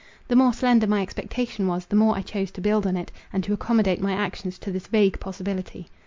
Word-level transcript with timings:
The 0.29 0.35
more 0.35 0.51
slender 0.51 0.87
my 0.87 1.03
expectation 1.03 1.67
was, 1.67 1.85
the 1.85 1.95
more 1.95 2.17
I 2.17 2.23
chose 2.23 2.49
to 2.53 2.59
build 2.61 2.87
on 2.87 2.97
it, 2.97 3.11
and 3.31 3.43
to 3.43 3.53
accommodate 3.53 4.01
my 4.01 4.13
actions 4.13 4.57
to 4.57 4.71
this 4.71 4.87
vague 4.87 5.19
possibility. 5.19 5.89